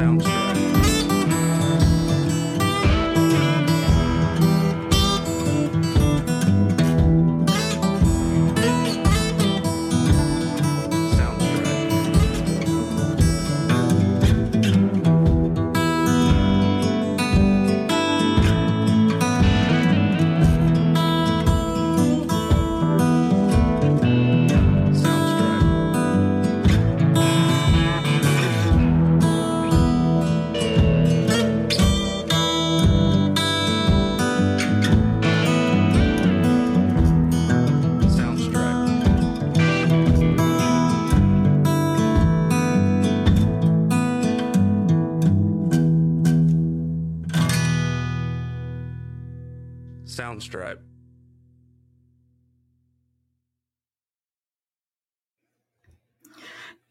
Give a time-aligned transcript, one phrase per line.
[0.00, 0.29] Soundstripe.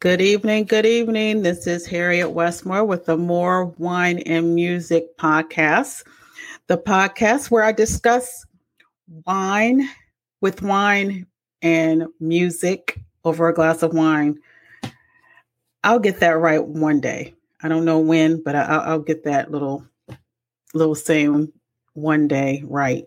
[0.01, 0.63] Good evening.
[0.63, 1.41] Good evening.
[1.41, 6.05] This is Harriet Westmore with the More Wine and Music podcast,
[6.67, 8.45] the podcast where I discuss
[9.25, 9.89] wine
[10.39, 11.27] with wine
[11.61, 14.39] and music over a glass of wine.
[15.83, 17.35] I'll get that right one day.
[17.61, 19.85] I don't know when, but I, will get that little
[20.73, 21.51] little saying
[21.91, 23.03] one day right.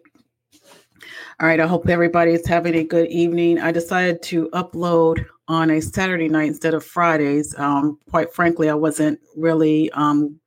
[1.41, 3.59] All right, I hope everybody is having a good evening.
[3.59, 7.55] I decided to upload on a Saturday night instead of Fridays.
[7.59, 10.41] Um, quite frankly, I wasn't really um,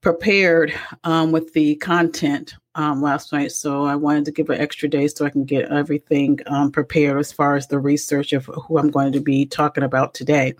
[0.00, 0.72] prepared
[1.04, 5.08] um, with the content um, last night, so I wanted to give an extra day
[5.08, 8.90] so I can get everything um, prepared as far as the research of who I'm
[8.90, 10.54] going to be talking about today.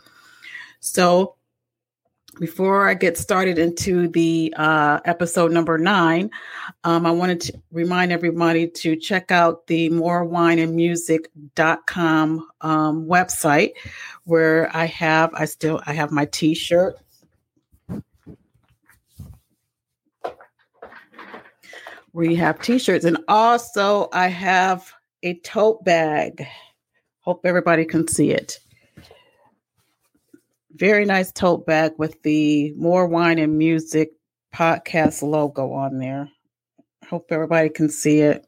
[0.81, 1.37] So,
[2.41, 6.31] before I get started into the uh, episode number nine,
[6.85, 13.73] um, I wanted to remind everybody to check out the morewineandmusic.com um, website
[14.25, 16.97] where I have, I still, I have my t-shirt.
[22.13, 24.91] We have t-shirts and also I have
[25.23, 26.47] a tote bag.
[27.21, 28.59] Hope everybody can see it.
[30.81, 34.13] Very nice tote bag with the More Wine and Music
[34.55, 36.31] podcast logo on there.
[37.07, 38.47] Hope everybody can see it.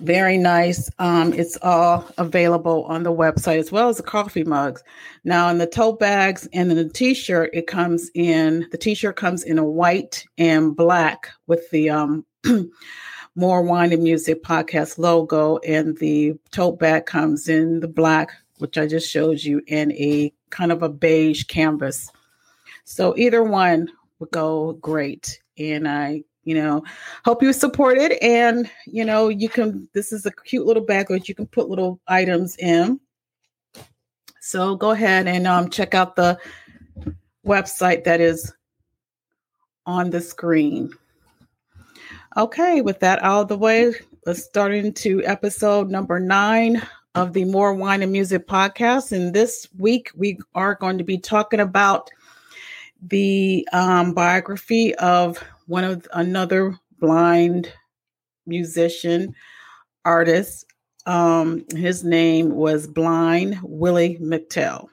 [0.00, 0.90] Very nice.
[0.98, 4.84] Um, it's all available on the website as well as the coffee mugs.
[5.24, 9.44] Now, in the tote bags and in the t-shirt, it comes in the t-shirt comes
[9.44, 12.26] in a white and black with the um,
[13.34, 18.78] More Wine and Music podcast logo, and the tote bag comes in the black which
[18.78, 22.10] I just showed you, in a kind of a beige canvas.
[22.84, 23.90] So either one
[24.20, 25.40] would go great.
[25.58, 26.82] And I, you know,
[27.24, 28.22] hope you support it.
[28.22, 31.68] And, you know, you can, this is a cute little bag that you can put
[31.68, 33.00] little items in.
[34.40, 36.38] So go ahead and um, check out the
[37.46, 38.52] website that is
[39.84, 40.92] on the screen.
[42.36, 46.80] Okay, with that out of the way, let's start into episode number nine
[47.14, 49.12] of the More Wine and Music podcast.
[49.12, 52.10] And this week we are going to be talking about
[53.02, 57.72] the um, biography of one of another blind
[58.46, 59.34] musician
[60.04, 60.66] artist.
[61.06, 64.86] Um, his name was Blind Willie McTell.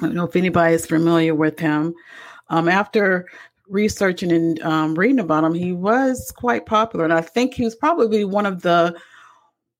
[0.00, 1.94] I don't know if anybody is familiar with him.
[2.48, 3.26] Um, after
[3.68, 7.76] researching and um, reading about him, he was quite popular, and I think he was
[7.76, 8.98] probably one of the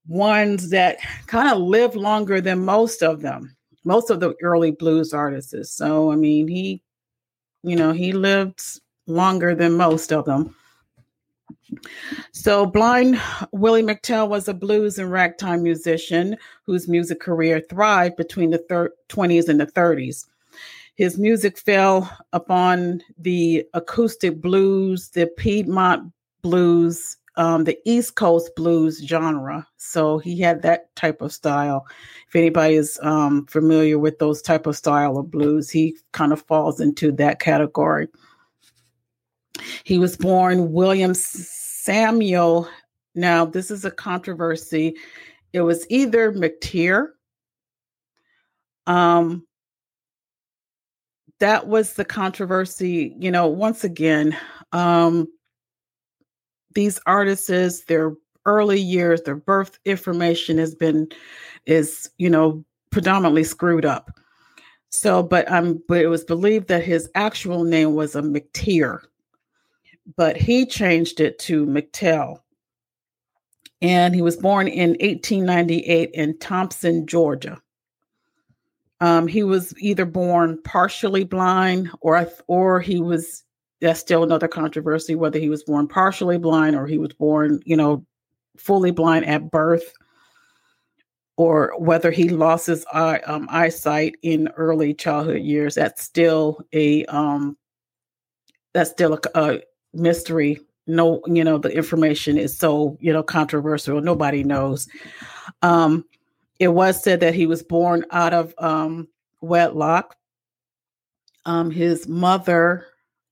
[0.06, 5.12] ones that kind of live longer than most of them, most of the early blues
[5.12, 5.74] artists.
[5.74, 6.82] So, I mean, he,
[7.62, 8.62] you know, he lived
[9.06, 10.54] longer than most of them.
[12.32, 13.20] So, blind
[13.52, 18.92] Willie McTell was a blues and ragtime musician whose music career thrived between the thir-
[19.08, 20.26] 20s and the 30s.
[20.96, 29.04] His music fell upon the acoustic blues, the Piedmont blues, um, the East Coast blues
[29.04, 29.66] genre.
[29.76, 31.86] So he had that type of style.
[32.28, 36.42] If anybody is um, familiar with those type of style of blues, he kind of
[36.42, 38.08] falls into that category.
[39.84, 42.68] He was born William Samuel.
[43.14, 44.96] Now, this is a controversy.
[45.52, 47.08] It was either McTeer.
[48.86, 49.46] Um,
[51.40, 53.14] that was the controversy.
[53.18, 54.36] You know, once again,
[54.72, 55.28] um,
[56.74, 58.14] these artists, their
[58.46, 61.08] early years, their birth information has been
[61.66, 64.10] is, you know, predominantly screwed up.
[64.90, 69.00] So, but um, but it was believed that his actual name was a McTeer,
[70.16, 72.38] but he changed it to McTell.
[73.82, 77.60] And he was born in 1898 in Thompson, Georgia.
[79.00, 83.42] Um, he was either born partially blind or or he was
[83.84, 87.76] that's still another controversy whether he was born partially blind or he was born, you
[87.76, 88.04] know,
[88.56, 89.92] fully blind at birth
[91.36, 95.74] or whether he lost his eye, um, eyesight in early childhood years.
[95.74, 97.58] That's still a um,
[98.72, 99.60] that's still a, a
[99.92, 100.60] mystery.
[100.86, 104.00] No, you know, the information is so you know controversial.
[104.00, 104.88] Nobody knows.
[105.60, 106.06] Um,
[106.58, 109.08] it was said that he was born out of um,
[109.42, 110.16] wedlock.
[111.44, 112.86] Um, his mother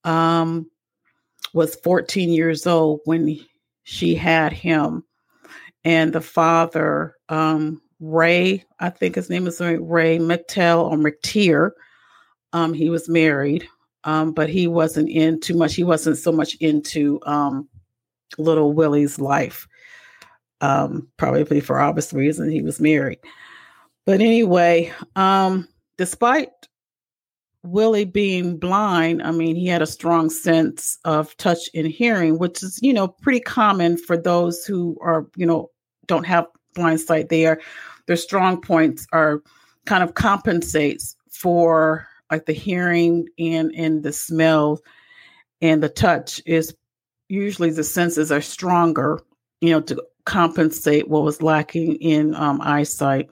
[0.05, 0.71] um,
[1.53, 3.39] was 14 years old when
[3.85, 5.05] she had him,
[5.85, 11.71] and the father um, Ray, I think his name is Ray McTell or McTeer.
[12.53, 13.67] Um, he was married,
[14.05, 15.75] um, but he wasn't in too much.
[15.75, 17.69] He wasn't so much into um,
[18.39, 19.69] little Willie's life,
[20.61, 22.51] um, probably for obvious reason.
[22.51, 23.21] He was married.
[24.05, 26.51] But anyway, um, despite
[27.65, 32.63] Willie being blind, I mean, he had a strong sense of touch and hearing, which
[32.63, 35.71] is, you know, pretty common for those who are, you know,
[36.07, 37.29] don't have blind sight.
[37.29, 37.61] They are
[38.07, 39.43] their strong points are
[39.87, 44.81] kind of compensates for like the hearing and and the smell
[45.61, 46.75] and the touch is
[47.29, 49.21] usually the senses are stronger
[49.61, 53.29] you know to compensate what was lacking in um, eyesight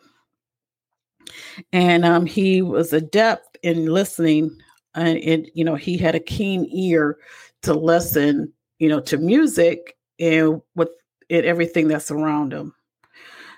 [1.72, 4.50] and um, he was adept in listening
[4.94, 7.18] and it you know he had a keen ear
[7.62, 10.88] to listen you know to music and with
[11.28, 12.74] it everything that's around him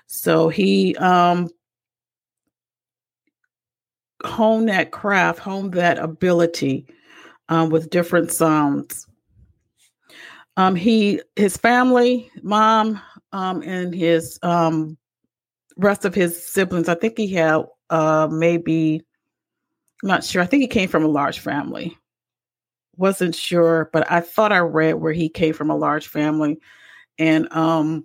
[0.07, 1.49] so he um,
[4.23, 6.87] honed that craft, honed that ability
[7.49, 9.07] um, with different sounds.
[10.55, 13.01] Um, he, his family, mom,
[13.31, 14.97] um, and his um,
[15.77, 16.87] rest of his siblings.
[16.87, 19.01] I think he had uh, maybe,
[20.03, 20.41] I'm not sure.
[20.41, 21.97] I think he came from a large family.
[22.97, 26.59] Wasn't sure, but I thought I read where he came from a large family,
[27.17, 28.03] and um,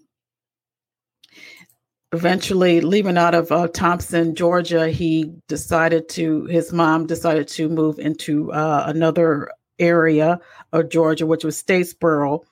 [2.12, 7.98] eventually leaving out of uh, Thompson, Georgia, he decided to, his mom decided to move
[7.98, 9.50] into uh, another
[9.80, 10.38] area
[10.72, 12.42] of Georgia, which was Statesboro,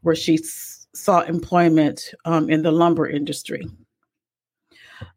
[0.00, 3.64] where she s- sought employment um, in the lumber industry.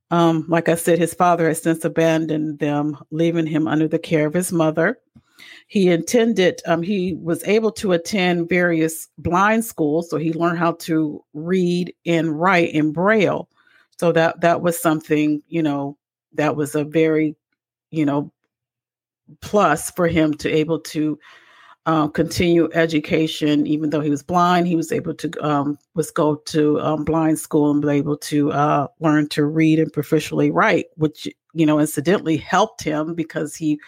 [0.10, 4.26] Um, like I said, his father has since abandoned them, leaving him under the care
[4.26, 5.00] of his mother.
[5.68, 10.74] He intended, um, he was able to attend various blind schools, so he learned how
[10.74, 13.50] to read and write in Braille
[14.00, 15.98] so that that was something you know
[16.34, 17.36] that was a very
[17.92, 18.32] you know
[19.42, 21.20] plus for him to able to
[21.88, 26.36] uh, continue education even though he was blind he was able to um, was go
[26.36, 30.88] to um, blind school and be able to uh, learn to read and proficiently write
[30.98, 33.80] which you know incidentally helped him because he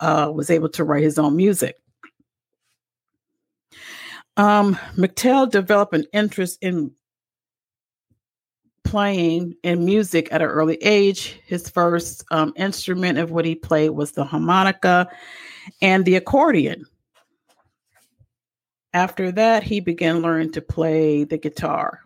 [0.00, 1.76] uh, was able to write his own music
[4.36, 6.92] um, McTell developed an interest in
[8.84, 11.40] playing in music at an early age.
[11.46, 15.08] His first um, instrument of what he played was the harmonica
[15.80, 16.84] and the accordion.
[18.94, 22.00] After that, he began learning to play the guitar.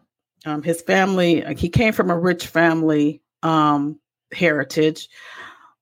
[0.47, 4.01] Um, his family, he came from a rich family um,
[4.33, 5.09] heritage,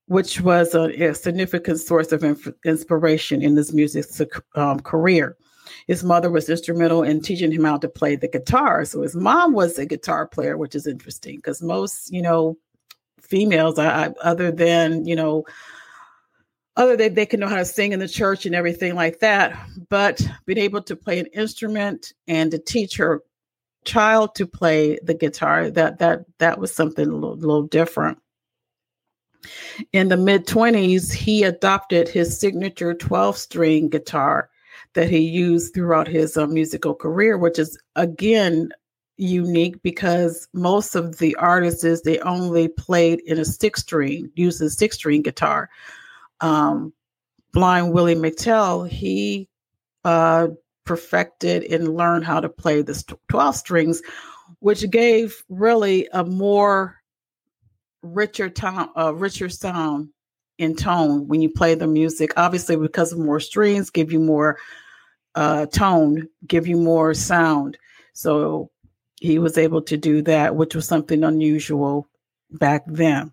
[0.05, 4.05] which was a, a significant source of inf- inspiration in his music
[4.55, 5.35] um, career
[5.87, 8.83] his mother was instrumental in teaching him how to play the guitar.
[8.85, 12.57] So his mom was a guitar player, which is interesting because most, you know,
[13.21, 15.45] females, I, I, other than, you know,
[16.77, 19.57] other than they can know how to sing in the church and everything like that,
[19.89, 23.23] but being able to play an instrument and to teach her
[23.83, 28.19] child to play the guitar, that that that was something a little, little different.
[29.91, 34.49] In the mid 20s, he adopted his signature 12 string guitar
[34.93, 38.69] that he used throughout his uh, musical career, which is again
[39.17, 44.95] unique because most of the artists they only played in a six string, a six
[44.95, 45.69] string guitar.
[46.41, 46.93] Um,
[47.53, 49.49] Blind Willie McTell, he
[50.03, 50.49] uh,
[50.85, 54.01] perfected and learned how to play the 12 strings,
[54.59, 56.97] which gave really a more
[58.01, 60.09] richer tone, a richer sound
[60.57, 62.31] in tone when you play the music.
[62.37, 64.57] Obviously, because of more strings, give you more
[65.35, 67.77] uh, tone, give you more sound.
[68.13, 68.71] So
[69.19, 72.07] he was able to do that, which was something unusual
[72.51, 73.31] back then.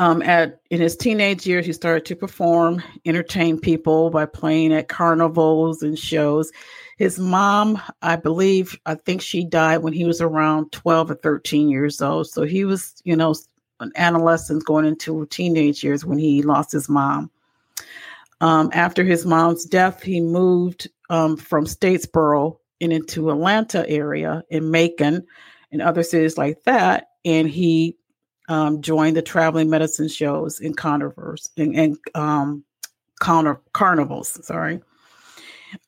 [0.00, 4.88] Um, at in his teenage years, he started to perform, entertain people by playing at
[4.88, 6.52] carnivals and shows.
[6.98, 11.68] His mom, I believe, I think she died when he was around 12 or 13
[11.68, 12.28] years old.
[12.28, 13.34] So he was, you know,
[13.80, 17.30] an adolescence going into teenage years when he lost his mom.
[18.40, 24.70] Um, after his mom's death, he moved um, from Statesboro and into Atlanta area in
[24.70, 25.26] Macon
[25.72, 27.08] and other cities like that.
[27.24, 27.97] And he
[28.48, 32.64] um, joined the traveling medicine shows in carnivals and, and um,
[33.20, 34.44] carnivals.
[34.46, 34.80] Sorry.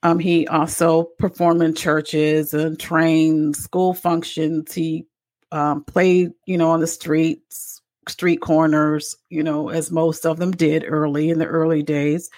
[0.02, 4.75] Um, he also performed in churches and trained school functions.
[4.75, 5.07] He
[5.52, 10.50] um, played, you know, on the streets, street corners, you know, as most of them
[10.50, 12.29] did early in the early days,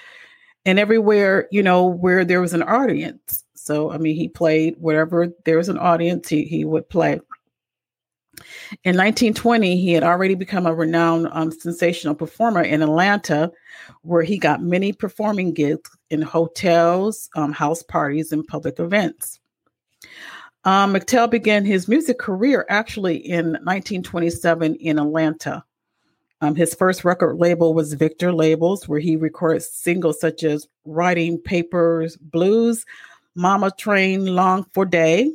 [0.65, 3.45] and everywhere, you know, where there was an audience.
[3.55, 7.21] So, I mean, he played wherever there was an audience, he, he would play.
[8.85, 13.53] In 1920, he had already become a renowned um, sensational performer in Atlanta,
[14.03, 19.41] where he got many performing gigs in hotels, um, house parties, and public events.
[20.65, 25.65] Um, McTell began his music career actually in 1927 in Atlanta.
[26.41, 31.39] Um, his first record label was Victor Labels, where he recorded singles such as Writing
[31.39, 32.85] Papers Blues,
[33.37, 35.33] Mama Tain't Long for Day,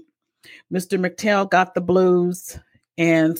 [0.71, 0.99] Mr.
[0.99, 2.59] McTell Got the Blues,
[2.97, 3.37] and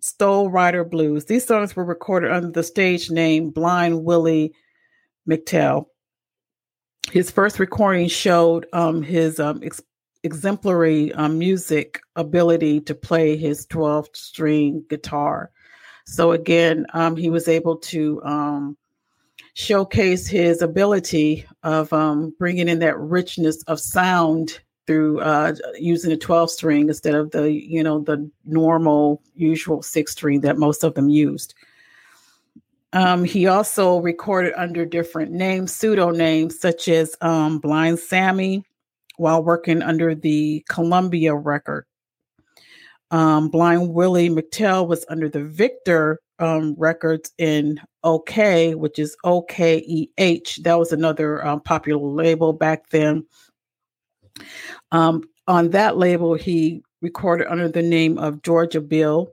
[0.00, 1.24] Stole Rider Blues.
[1.24, 4.54] These songs were recorded under the stage name Blind Willie
[5.28, 5.86] McTell.
[7.10, 9.82] His first recording showed um, his um, ex-
[10.22, 15.50] exemplary um, music ability to play his 12 string guitar.
[16.06, 18.76] So, again, um, he was able to um,
[19.54, 26.16] showcase his ability of um, bringing in that richness of sound through uh, using a
[26.16, 30.94] 12 string instead of the you know the normal usual six string that most of
[30.94, 31.54] them used.
[32.92, 38.64] Um, he also recorded under different names pseudonames such as um, blind sammy
[39.16, 41.84] while working under the columbia record.
[43.10, 50.08] Um, blind willie mctell was under the victor um, records in ok which is okeh
[50.64, 53.24] that was another um, popular label back then
[54.92, 59.32] um, on that label, he recorded under the name of Georgia Bill,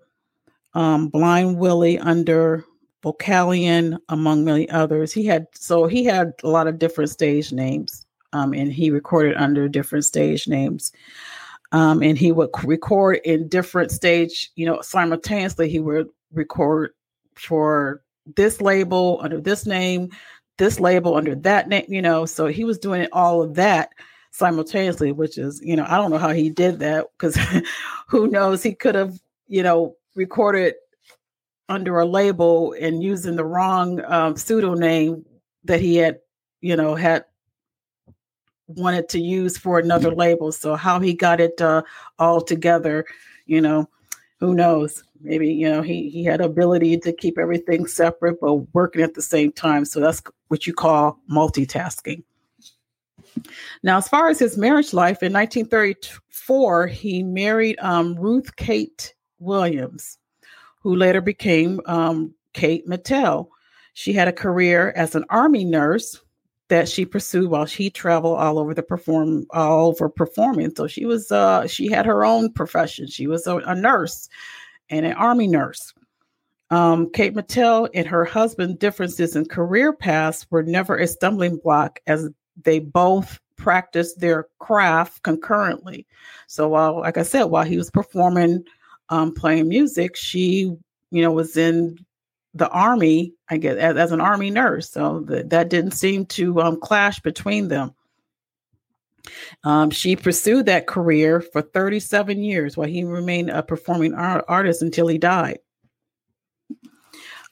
[0.74, 2.64] um, Blind Willie under
[3.04, 5.12] Vocalion, among many others.
[5.12, 9.36] He had so he had a lot of different stage names, um, and he recorded
[9.36, 10.92] under different stage names.
[11.72, 15.70] Um, and he would record in different stage, you know, simultaneously.
[15.70, 16.92] He would record
[17.36, 18.04] for
[18.36, 20.12] this label under this name,
[20.58, 22.26] this label under that name, you know.
[22.26, 23.90] So he was doing all of that
[24.34, 27.38] simultaneously, which is, you know, I don't know how he did that because
[28.08, 30.76] who knows, he could have, you know, recorded
[31.70, 35.24] under a label and using the wrong um, pseudonym
[35.64, 36.20] that he had,
[36.62, 37.26] you know, had
[38.68, 40.52] wanted to use for another label.
[40.52, 41.84] So how he got it uh,
[42.18, 43.06] all together,
[43.46, 43.88] you know,
[44.40, 45.04] who knows?
[45.22, 49.22] Maybe you know he he had ability to keep everything separate but working at the
[49.22, 49.86] same time.
[49.86, 52.24] So that's what you call multitasking.
[53.84, 60.18] Now, as far as his marriage life, in 1934, he married um, Ruth Kate Williams,
[60.82, 63.48] who later became um, Kate McTell.
[63.94, 66.20] She had a career as an army nurse
[66.70, 70.74] that she pursued while she traveled all over the perform all over performing.
[70.76, 73.08] So she was uh, she had her own profession.
[73.08, 74.30] She was a, a nurse
[74.90, 75.94] and an army nurse.
[76.72, 82.00] Um, Kate McTell and her husband differences in career paths were never a stumbling block
[82.08, 82.30] as
[82.62, 86.06] they both practiced their craft concurrently.
[86.48, 88.64] So while, like I said, while he was performing,
[89.10, 90.76] um, playing music, she,
[91.12, 91.98] you know, was in
[92.54, 94.90] the army, I guess, as, as an army nurse.
[94.90, 97.94] So the, that didn't seem to um, clash between them.
[99.64, 104.82] Um, she pursued that career for 37 years while he remained a performing art- artist
[104.82, 105.60] until he died.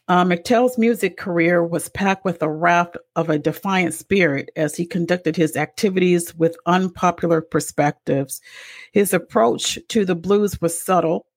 [0.08, 4.86] Uh, McTell's music career was packed with a raft of a defiant spirit as he
[4.86, 8.42] conducted his activities with unpopular perspectives.
[8.92, 11.28] His approach to the blues was subtle,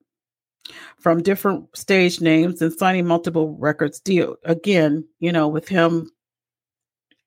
[0.99, 4.37] from different stage names and signing multiple records deal.
[4.45, 6.11] Again, you know, with him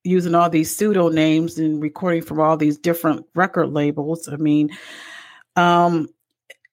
[0.04, 4.28] using all these pseudo names and recording from all these different record labels.
[4.28, 4.70] I mean,
[5.56, 6.08] um,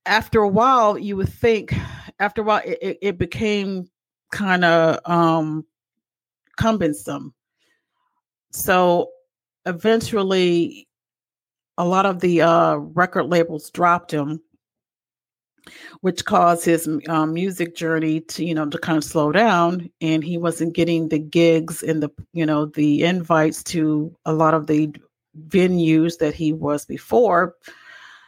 [0.06, 1.74] after a while, you would think,
[2.20, 3.90] after a while, it, it became
[4.32, 5.66] kind of um,
[6.58, 7.34] cumbersome.
[8.52, 9.10] So
[9.66, 10.88] eventually,
[11.78, 14.42] a lot of the uh, record labels dropped him,
[16.02, 20.24] which caused his um, music journey to you know to kind of slow down, and
[20.24, 24.68] he wasn't getting the gigs and the you know the invites to a lot of
[24.68, 24.94] the
[25.48, 27.56] venues that he was before.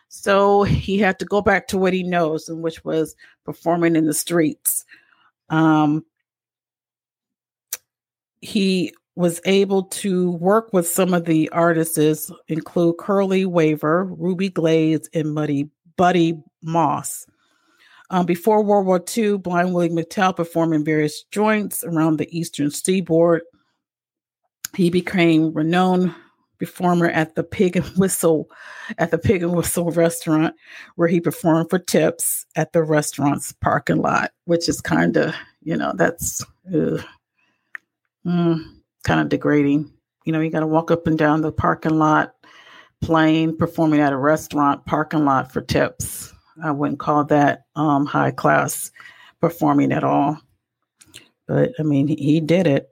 [0.09, 4.05] So he had to go back to what he knows, and which was performing in
[4.05, 4.85] the streets.
[5.49, 6.05] Um,
[8.41, 15.09] he was able to work with some of the artists, include Curley Weaver, Ruby Glaze,
[15.13, 17.25] and Muddy Buddy Moss.
[18.09, 22.71] Um, before World War II, Blind Willie McTell performed in various joints around the eastern
[22.71, 23.41] seaboard.
[24.75, 26.13] He became renowned
[26.59, 28.49] performer at the Pig and Whistle
[28.97, 30.55] at the Pig and Whistle restaurant,
[30.95, 35.75] where he performed for tips at the restaurant's parking lot, which is kind of, you
[35.75, 37.03] know, that's mm,
[39.03, 39.91] kind of degrading.
[40.25, 42.33] You know, you got to walk up and down the parking lot,
[43.01, 46.33] playing, performing at a restaurant parking lot for tips.
[46.63, 48.91] I wouldn't call that um, high class
[49.39, 50.39] performing at all.
[51.47, 52.89] But I mean, he, he did it.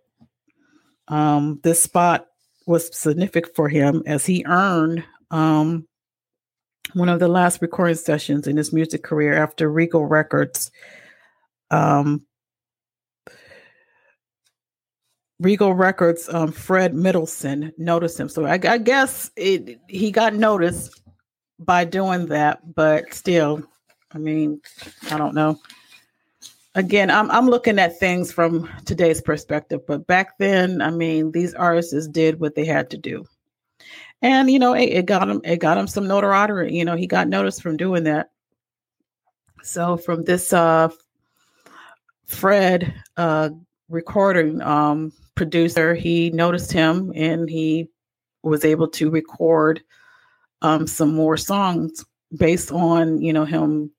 [1.08, 2.28] Um, this spot
[2.66, 5.88] was significant for him as he earned um,
[6.94, 10.72] one of the last recording sessions in his music career after Regal Records.
[11.72, 12.26] Um,
[15.40, 18.30] Regal Records, um, Fred Middleton noticed him.
[18.30, 21.02] So I, I guess it, he got noticed
[21.60, 23.64] by doing that, but still,
[24.12, 24.62] I mean,
[25.12, 25.60] I don't know.
[26.76, 31.54] Again, I'm I'm looking at things from today's perspective, but back then, I mean, these
[31.54, 33.26] artists did what they had to do,
[34.22, 36.76] and you know, it, it got him it got him some notoriety.
[36.76, 38.32] You know, he got noticed from doing that.
[39.64, 40.90] So from this uh,
[42.26, 43.50] Fred uh,
[43.88, 47.88] recording um, producer, he noticed him and he
[48.44, 49.82] was able to record
[50.62, 52.04] um, some more songs
[52.38, 53.92] based on you know him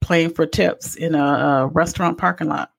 [0.00, 2.72] playing for tips in a, a restaurant parking lot.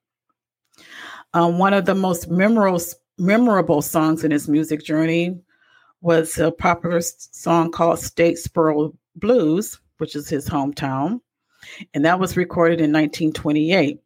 [1.34, 2.80] Um, one of the most memorable
[3.18, 5.38] memorable songs in his music journey
[6.00, 11.20] was a popular song called Statesboro Blues, which is his hometown,
[11.94, 14.00] and that was recorded in 1928.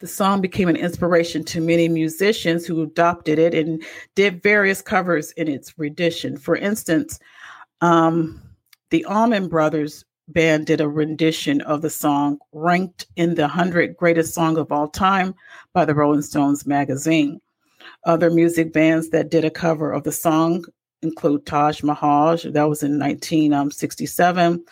[0.00, 3.82] The song became an inspiration to many musicians who adopted it and
[4.14, 6.38] did various covers in its rendition.
[6.38, 7.18] For instance,
[7.80, 8.42] um,
[8.90, 14.34] the Allman Brothers band did a rendition of the song ranked in the 100 greatest
[14.34, 15.34] song of all time
[15.72, 17.40] by the Rolling Stones magazine.
[18.04, 20.64] Other music bands that did a cover of the song
[21.02, 24.64] include Taj Mahal, that was in 1967,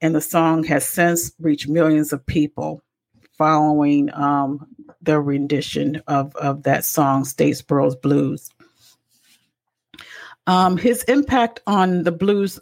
[0.00, 2.82] and the song has since reached millions of people
[3.36, 4.66] following um,
[5.00, 8.50] the rendition of, of that song, Statesboro's Blues.
[10.46, 12.58] Um, his impact on the blues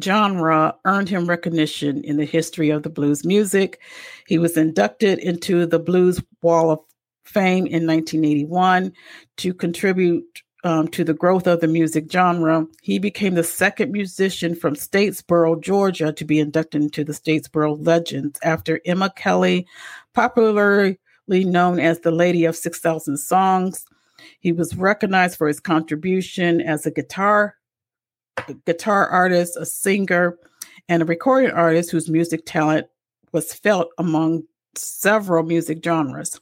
[0.00, 3.80] genre earned him recognition in the history of the blues music.
[4.26, 6.80] He was inducted into the Blues Hall of
[7.24, 8.92] Fame in 1981
[9.38, 12.66] to contribute um, to the growth of the music genre.
[12.82, 18.38] He became the second musician from Statesboro, Georgia, to be inducted into the Statesboro Legends
[18.42, 19.66] after Emma Kelly,
[20.14, 20.96] popularly
[21.28, 23.84] known as the Lady of 6,000 Songs.
[24.38, 27.56] He was recognized for his contribution as a guitar
[28.66, 30.38] guitar artist, a singer,
[30.88, 32.86] and a recording artist whose music talent
[33.32, 34.42] was felt among
[34.76, 36.40] several music genres.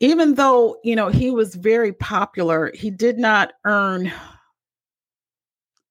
[0.00, 4.12] Even though, you know, he was very popular, he did not earn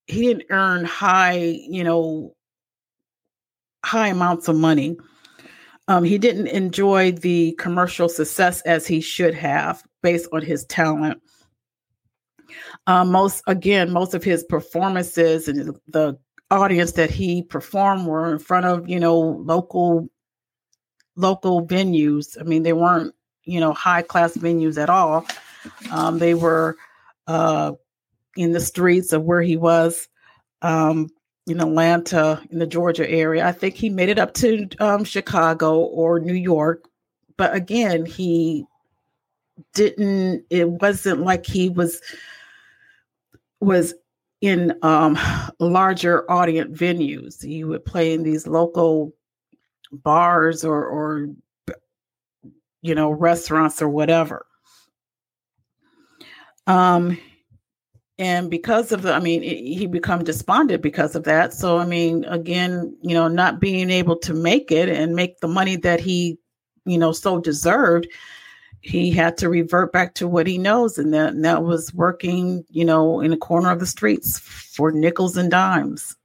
[0.06, 2.34] he didn't earn high, you know,
[3.84, 4.96] high amounts of money.
[5.88, 11.20] Um, he didn't enjoy the commercial success as he should have based on his talent.
[12.86, 16.18] Um, most again, most of his performances and the
[16.50, 20.08] audience that he performed were in front of you know local
[21.16, 22.38] local venues.
[22.40, 25.26] I mean, they weren't you know high class venues at all.
[25.90, 26.76] Um, they were
[27.26, 27.72] uh,
[28.36, 30.08] in the streets of where he was.
[30.60, 31.08] Um,
[31.46, 33.44] in Atlanta, in the Georgia area.
[33.46, 36.84] I think he made it up to um, Chicago or New York,
[37.36, 38.64] but again, he
[39.74, 40.44] didn't.
[40.50, 42.00] It wasn't like he was
[43.62, 43.94] was
[44.40, 45.18] in um,
[45.60, 47.42] larger audience venues.
[47.48, 49.12] You would play in these local
[49.92, 51.28] bars or, or
[52.82, 54.46] you know restaurants or whatever.
[56.66, 57.18] Um,
[58.18, 61.52] and because of the, I mean, he become despondent because of that.
[61.52, 65.48] So I mean, again, you know, not being able to make it and make the
[65.48, 66.38] money that he,
[66.84, 68.06] you know, so deserved,
[68.82, 72.64] he had to revert back to what he knows, and that, and that was working,
[72.68, 76.16] you know, in the corner of the streets for nickels and dimes,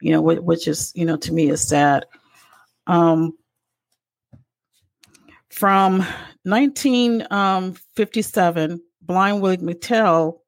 [0.00, 2.06] you know, which is, you know, to me is sad.
[2.86, 3.36] Um,
[5.50, 5.98] from
[6.44, 10.38] 1957, um, Blind Willie McTell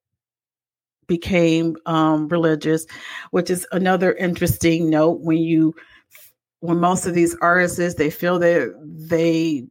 [1.06, 2.86] became um, religious,
[3.30, 5.74] which is another interesting note when you
[6.60, 9.66] when most of these artists they feel that they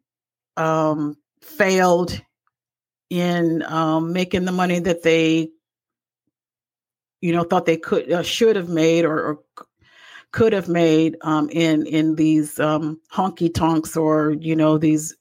[0.58, 2.20] um, failed
[3.10, 5.50] in um, making the money that they,
[7.22, 9.40] you know, thought they could uh, should have made or, or
[10.32, 15.16] could have made um, in in these um, honky tonks or you know these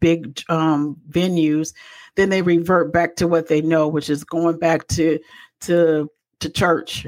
[0.00, 1.72] big um, venues,
[2.16, 5.18] then they revert back to what they know, which is going back to
[5.62, 7.06] to to church.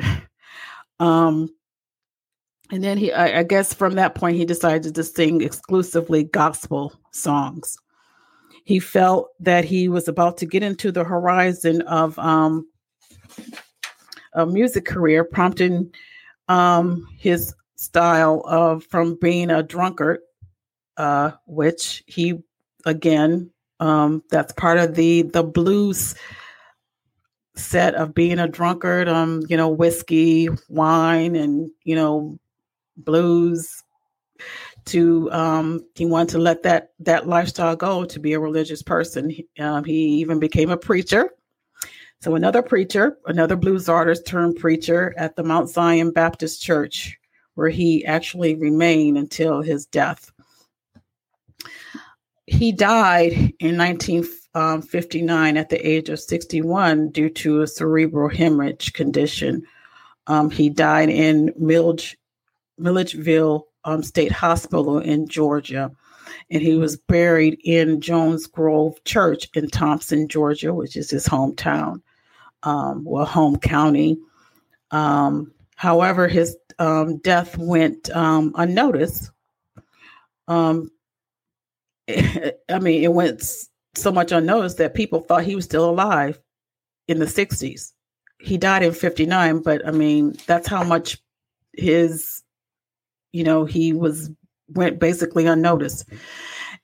[1.00, 1.48] um,
[2.70, 6.92] and then he, I, I guess, from that point, he decided to sing exclusively gospel
[7.12, 7.78] songs.
[8.68, 12.68] He felt that he was about to get into the horizon of um,
[14.34, 15.90] a music career, prompting
[16.48, 20.20] um, his style of from being a drunkard,
[20.98, 22.42] uh, which he
[22.84, 23.50] again
[23.80, 26.14] um, that's part of the the blues
[27.56, 29.08] set of being a drunkard.
[29.08, 32.38] Um, you know, whiskey, wine, and you know,
[32.98, 33.82] blues.
[34.86, 39.36] To um, he wanted to let that that lifestyle go to be a religious person.
[39.58, 41.30] Um, he even became a preacher.
[42.20, 47.16] So another preacher, another blues artist turned preacher at the Mount Zion Baptist Church,
[47.54, 50.32] where he actually remained until his death
[52.48, 59.62] he died in 1959 at the age of 61 due to a cerebral hemorrhage condition.
[60.26, 62.16] Um, he died in Milledge,
[62.78, 65.90] Milledgeville um, State Hospital in Georgia.
[66.50, 72.02] And he was buried in Jones Grove Church in Thompson, Georgia, which is his hometown,
[72.62, 74.18] um, well, home county.
[74.90, 79.30] Um, however, his um, death went um, unnoticed.
[80.48, 80.90] Um,
[82.08, 83.42] I mean, it went
[83.94, 86.38] so much unnoticed that people thought he was still alive
[87.08, 87.92] in the 60s.
[88.40, 91.18] He died in 59, but I mean, that's how much
[91.72, 92.42] his,
[93.32, 94.30] you know, he was
[94.68, 96.08] went basically unnoticed.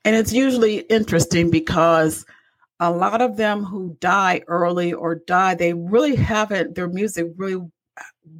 [0.03, 2.25] And it's usually interesting because
[2.79, 7.63] a lot of them who die early or die, they really haven't, their music really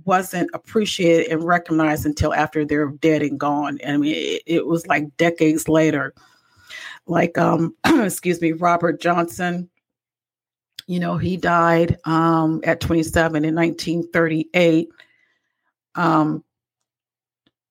[0.04, 3.80] wasn't appreciated and recognized until after they're dead and gone.
[3.88, 6.14] I mean, it, it was like decades later
[7.08, 9.70] like um excuse me robert johnson
[10.88, 14.90] you know he died um at 27 in 1938
[15.96, 16.44] um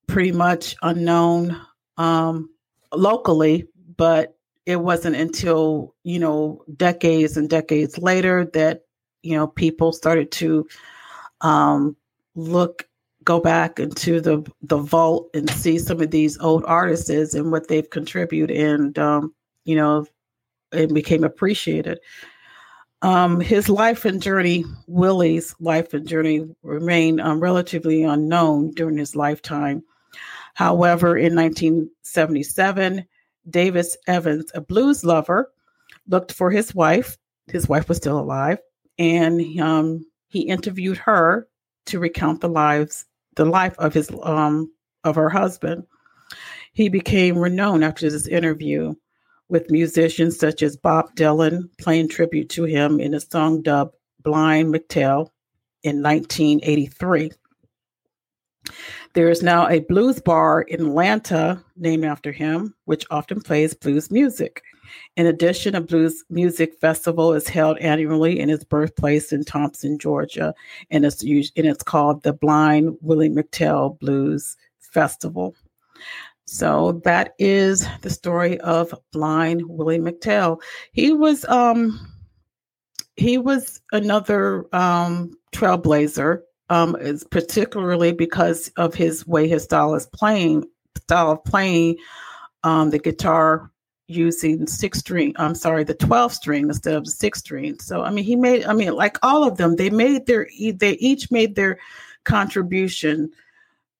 [0.07, 1.61] pretty much unknown
[1.97, 2.49] um
[2.93, 4.37] locally but
[4.67, 8.83] it wasn't until you know decades and decades later that
[9.23, 10.67] you know people started to
[11.41, 11.97] um
[12.35, 12.89] look
[13.25, 17.69] go back into the the vault and see some of these old artists and what
[17.69, 20.07] they've contributed and um, you know
[20.73, 22.01] it became appreciated.
[23.03, 29.15] Um, his life and journey willie's life and journey remained um, relatively unknown during his
[29.15, 29.83] lifetime
[30.55, 33.05] however in 1977
[33.49, 35.53] David Evans a blues lover
[36.09, 38.59] looked for his wife his wife was still alive
[38.99, 41.47] and um, he interviewed her
[41.87, 43.05] to recount the lives
[43.37, 44.71] the life of his um
[45.05, 45.85] of her husband.
[46.73, 48.95] He became renowned after this interview
[49.49, 54.75] with musicians such as Bob Dylan playing tribute to him in a song dubbed Blind
[54.75, 55.29] McTell
[55.83, 57.31] in 1983.
[59.13, 64.11] There is now a blues bar in Atlanta named after him, which often plays blues
[64.11, 64.63] music.
[65.17, 70.55] In addition, a blues music festival is held annually in his birthplace in Thompson, Georgia,
[70.91, 75.55] and it's and it's called the Blind Willie McTell Blues Festival.
[76.47, 80.61] So that is the story of Blind Willie McTell.
[80.93, 81.99] He was um
[83.17, 90.07] he was another um trailblazer, um, is particularly because of his way his style is
[90.07, 90.65] playing
[90.97, 91.97] style of playing
[92.63, 93.71] um the guitar
[94.07, 97.79] using six string i'm sorry the 12 string instead of the six string.
[97.81, 100.93] So i mean he made i mean like all of them they made their they
[100.93, 101.79] each made their
[102.25, 103.31] contribution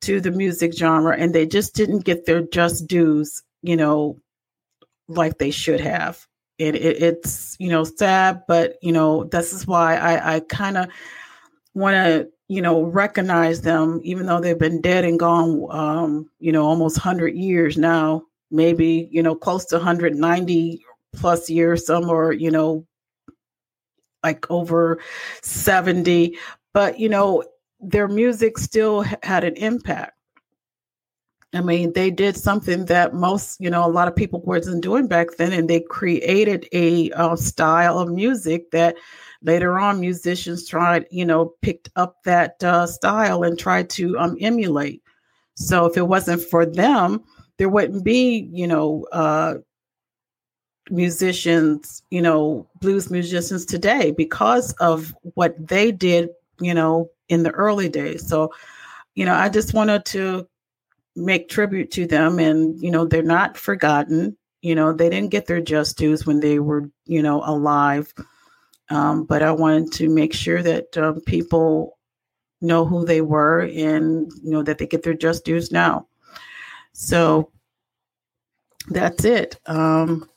[0.03, 4.21] to the music genre and they just didn't get their just dues you know
[5.09, 6.27] like they should have.
[6.57, 10.77] It, it it's you know sad but you know this is why i i kind
[10.77, 10.87] of
[11.75, 16.53] want to you know recognize them even though they've been dead and gone um you
[16.53, 20.85] know almost 100 years now maybe you know close to 190
[21.15, 22.87] plus years some are you know
[24.23, 25.01] like over
[25.43, 26.37] 70
[26.73, 27.43] but you know
[27.85, 30.13] their music still had an impact.
[31.53, 35.07] I mean they did something that most you know a lot of people wasn't doing
[35.07, 38.97] back then and they created a uh, style of music that
[39.45, 44.37] later on musicians tried you know picked up that uh, style and tried to um,
[44.41, 45.03] emulate
[45.55, 47.23] so if it wasn't for them
[47.59, 49.55] there wouldn't be, you know, uh,
[50.91, 56.31] musicians, you know, blues musicians today because of what they did,
[56.61, 58.27] you know, in the early days.
[58.27, 58.53] So,
[59.15, 60.47] you know, I just wanted to
[61.17, 64.37] make tribute to them and, you know, they're not forgotten.
[64.63, 68.13] You know, they didn't get their just dues when they were, you know, alive.
[68.91, 71.99] Um, but I wanted to make sure that um, people
[72.61, 76.07] know who they were and, you know, that they get their just dues now.
[76.93, 77.51] So
[78.89, 79.59] that's it.
[79.67, 80.29] Um,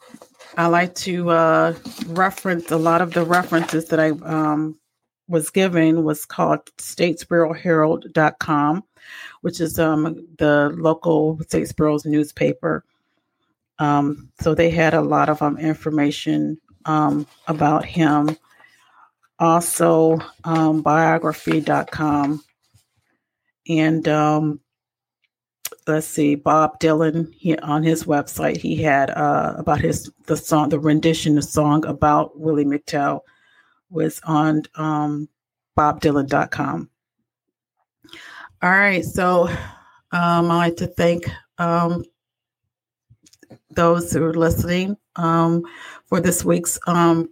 [0.58, 1.76] I like to uh,
[2.08, 4.78] reference a lot of the references that I um,
[5.28, 8.84] was given was called statesboroherald.com,
[9.42, 12.84] which is um, the local Statesboro's newspaper.
[13.80, 18.36] Um, so they had a lot of information um, about him.
[19.40, 22.44] Also, um, biography.com.
[23.70, 24.60] And um,
[25.86, 30.70] let's see, Bob Dylan he, on his website, he had uh, about his the song,
[30.70, 33.22] the rendition, of the song about Willie McTell
[33.90, 35.30] was on um,
[35.78, 36.90] bobdylan.com.
[38.64, 39.48] All right, so
[40.12, 42.04] um, I'd like to thank um,
[43.70, 45.64] those who are listening um,
[46.06, 47.30] for this week's um,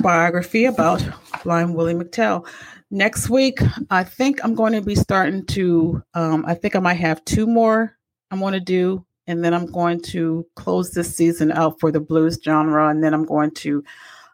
[0.00, 1.04] biography about
[1.42, 2.46] blind Willie McTell.
[2.92, 6.94] Next week i think i'm going to be starting to um, i think i might
[6.94, 7.96] have two more
[8.32, 12.00] i'm going to do and then i'm going to close this season out for the
[12.00, 13.84] blues genre and then i'm going to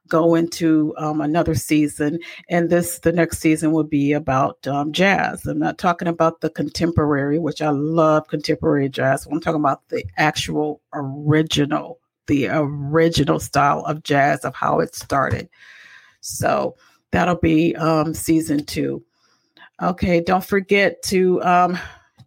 [0.08, 5.46] go into um, another season and this the next season will be about um, jazz
[5.46, 10.04] i'm not talking about the contemporary which i love contemporary jazz i'm talking about the
[10.16, 15.48] actual original the original style of jazz of how it started
[16.20, 16.74] so
[17.16, 19.02] That'll be um, season two.
[19.82, 21.78] Okay, don't forget to um,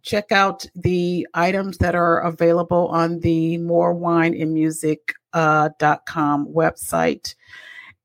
[0.02, 7.34] check out the items that are available on the More Wine and Music uh, website.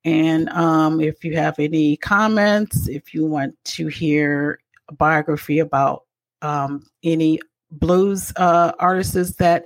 [0.06, 6.04] And um, if you have any comments, if you want to hear a biography about
[6.44, 7.40] um, any
[7.72, 9.66] blues uh, artists that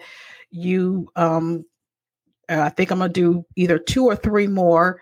[0.49, 1.65] you, um,
[2.47, 5.02] I think I'm going to do either two or three more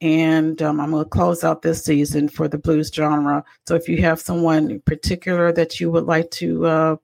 [0.00, 3.44] and um, I'm going to close out this season for the blues genre.
[3.66, 6.96] So if you have someone in particular that you would like to uh,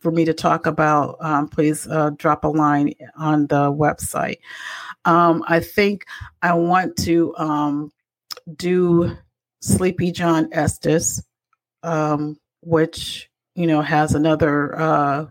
[0.00, 4.38] for me to talk about, um, please uh, drop a line on the website.
[5.04, 6.06] Um, I think
[6.40, 7.92] I want to um,
[8.56, 9.16] do
[9.60, 11.22] Sleepy John Estes,
[11.82, 15.26] um, which you know has another uh,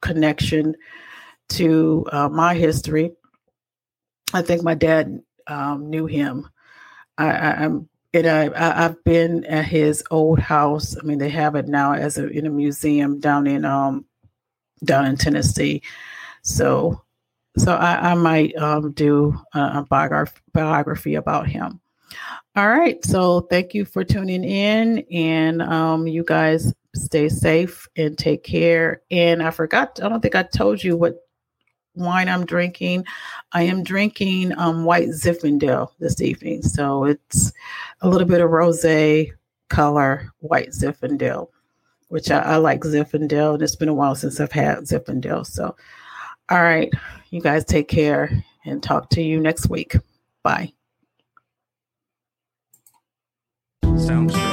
[0.00, 0.74] connection
[1.50, 3.12] to uh, my history.
[4.32, 6.48] I think my dad um, knew him.
[7.18, 10.96] I, am and I have been at his old house.
[10.98, 14.04] I mean, they have it now as a in a museum down in um
[14.84, 15.82] down in Tennessee.
[16.42, 17.02] So
[17.56, 21.80] so I, I might um, do a, biography, biography about him.
[22.56, 23.02] All right.
[23.04, 29.02] So thank you for tuning in, and um, you guys stay safe and take care.
[29.10, 30.00] And I forgot.
[30.02, 31.26] I don't think I told you what
[31.94, 33.04] wine I'm drinking.
[33.52, 36.62] I am drinking um, white Zinfandel this evening.
[36.62, 37.52] So it's
[38.00, 38.84] a little bit of rose
[39.68, 41.48] color white Zinfandel,
[42.08, 43.54] which I, I like Zinfandel.
[43.54, 45.46] And it's been a while since I've had Zinfandel.
[45.46, 45.76] So,
[46.50, 46.92] all right,
[47.30, 49.96] you guys take care and talk to you next week.
[50.42, 50.72] Bye.
[53.82, 54.51] Sounds Soundstripe